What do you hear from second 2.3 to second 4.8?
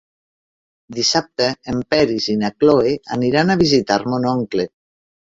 i na Cloè aniran a visitar mon oncle.